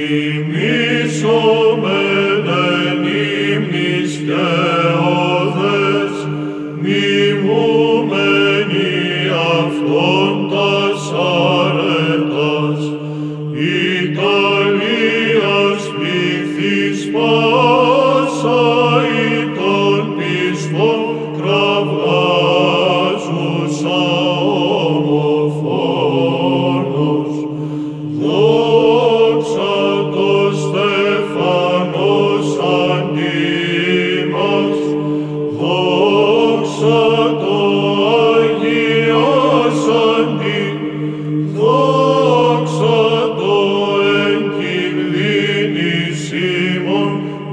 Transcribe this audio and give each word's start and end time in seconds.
Oh 17.17 18.04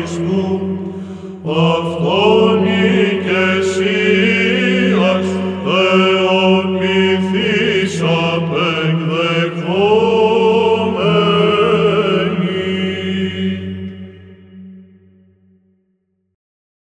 Christum, 0.00 1.42
of 1.44 1.98
Deutsch. 2.02 2.39